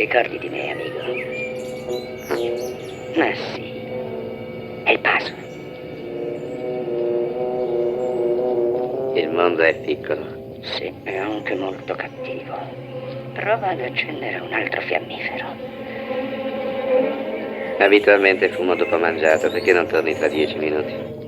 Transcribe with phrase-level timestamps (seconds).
[0.00, 0.98] Ricordi di me, amico?
[3.18, 3.70] Ma sì,
[4.84, 5.34] è il paso.
[9.14, 10.56] Il mondo è piccolo.
[10.62, 12.56] Sì, è anche molto cattivo.
[13.34, 15.46] Prova ad accendere un altro fiammifero.
[17.80, 21.19] Abitualmente fumo dopo mangiato, perché non torni tra dieci minuti?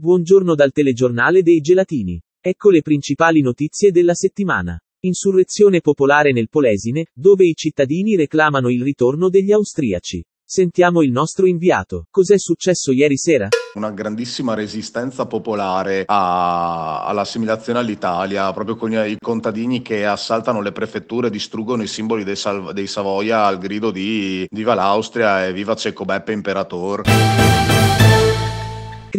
[0.00, 2.20] Buongiorno dal telegiornale dei gelatini.
[2.40, 4.78] Ecco le principali notizie della settimana.
[5.00, 10.22] Insurrezione popolare nel Polesine, dove i cittadini reclamano il ritorno degli austriaci.
[10.44, 12.04] Sentiamo il nostro inviato.
[12.10, 13.48] Cos'è successo ieri sera?
[13.74, 21.28] Una grandissima resistenza popolare a- all'assimilazione all'Italia, proprio con i contadini che assaltano le prefetture
[21.28, 26.04] distruggono i simboli dei, Sal- dei Savoia al grido di Viva l'Austria e Viva Cecco
[26.04, 27.02] Beppe Imperator.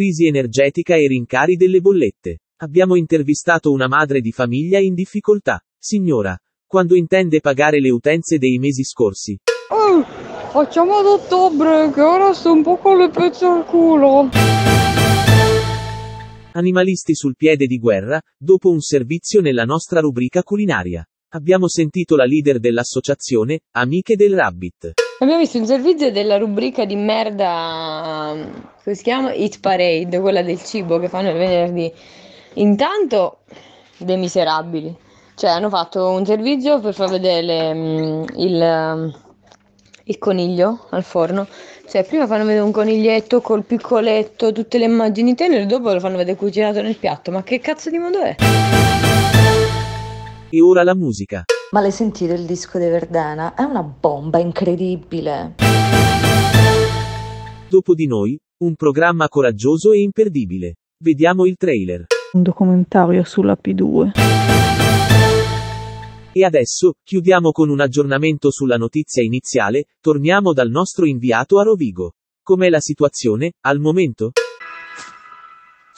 [0.00, 2.38] Crisi energetica e rincari delle bollette.
[2.62, 5.62] Abbiamo intervistato una madre di famiglia in difficoltà.
[5.78, 6.34] Signora,
[6.66, 9.36] quando intende pagare le utenze dei mesi scorsi?
[9.68, 10.02] Oh,
[10.52, 14.30] facciamo ad ottobre, che ora sto un po' con le pezze al culo.
[16.52, 21.06] Animalisti sul piede di guerra, dopo un servizio nella nostra rubrica culinaria.
[21.34, 24.92] Abbiamo sentito la leader dell'associazione, Amiche del Rabbit.
[25.22, 28.34] Abbiamo visto un servizio della rubrica di merda,
[28.82, 29.34] come si chiama?
[29.34, 31.92] Eat Parade, quella del cibo che fanno il venerdì.
[32.54, 33.40] Intanto,
[33.98, 34.96] dei miserabili.
[35.34, 39.14] Cioè, hanno fatto un servizio per far vedere mm, il,
[40.04, 41.46] il coniglio al forno.
[41.86, 46.16] Cioè, prima fanno vedere un coniglietto col piccoletto, tutte le immagini tenere, dopo lo fanno
[46.16, 47.30] vedere cucinato nel piatto.
[47.30, 48.36] Ma che cazzo di modo è?
[50.48, 51.44] E ora la musica.
[51.72, 53.54] Ma l'hai sentito il disco di Verdana?
[53.54, 55.54] È una bomba incredibile.
[57.68, 60.78] Dopo di noi, un programma coraggioso e imperdibile.
[60.98, 62.06] Vediamo il trailer.
[62.32, 64.10] un documentario sulla P2.
[66.32, 72.14] E adesso, chiudiamo con un aggiornamento sulla notizia iniziale, torniamo dal nostro inviato a Rovigo.
[72.42, 74.32] Com'è la situazione, al momento?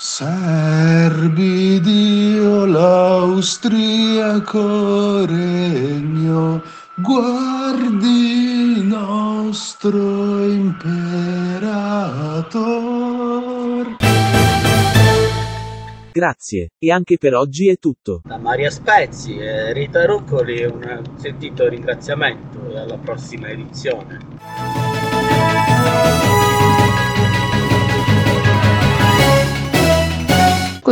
[0.04, 6.60] Serbi Dio l'austriaco regno,
[6.96, 11.56] guardi nostro imperator.
[16.10, 18.22] Grazie, e anche per oggi è tutto.
[18.24, 24.18] Da Maria Spezzi e Rita Ruccoli un sentito ringraziamento e alla prossima edizione.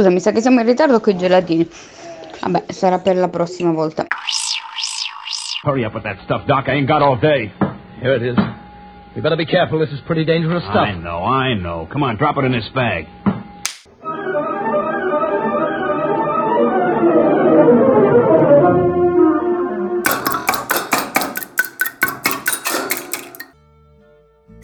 [0.01, 1.69] Scusa, mi sa che siamo in ritardo con i gelatini.
[2.41, 4.07] Vabbè, sarà per la prossima volta.
[5.63, 6.69] Hurry up with that stuff, Doc.
[6.69, 7.53] I ain't got all day.
[8.01, 8.39] Here it is.
[9.15, 9.79] You better be careful.
[9.79, 10.89] This is pretty dangerous stuff.
[10.89, 11.87] I know, I know.
[11.93, 13.09] Come on, drop it in this bag.